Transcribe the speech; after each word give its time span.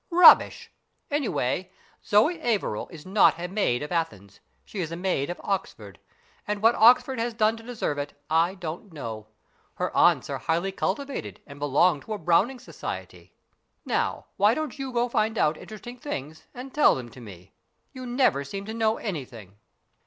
"Rubbish! 0.25 0.71
Anyhow, 1.11 1.69
Zoe 2.03 2.41
Averil 2.41 2.87
is 2.89 3.05
not 3.05 3.39
a 3.39 3.47
maid 3.47 3.83
of 3.83 3.91
Athens. 3.91 4.39
She 4.65 4.79
is 4.79 4.91
a 4.91 4.95
maid 4.95 5.29
of 5.29 5.39
Oxford. 5.43 5.99
And 6.47 6.59
what 6.63 6.73
Oxford 6.73 7.19
has 7.19 7.35
done 7.35 7.55
to 7.57 7.61
deserve 7.63 7.99
it 7.99 8.19
I 8.27 8.55
don't 8.55 8.91
know. 8.91 9.27
Her 9.75 9.95
aunts 9.95 10.27
are 10.27 10.39
highly 10.39 10.71
cultivated 10.71 11.39
and 11.45 11.59
belong 11.59 12.01
to 12.01 12.13
a 12.13 12.17
Browning 12.17 12.57
society. 12.57 13.35
Now, 13.85 14.25
why 14.37 14.55
don't 14.55 14.79
you 14.79 15.07
find 15.09 15.37
out 15.37 15.55
interesting 15.55 15.99
things 15.99 16.47
and 16.51 16.73
tell 16.73 16.95
them 16.95 17.09
to 17.09 17.21
me? 17.21 17.53
You 17.93 18.07
never 18.07 18.43
seem 18.43 18.65
to 18.65 18.73
know 18.73 18.97
anything." 18.97 19.59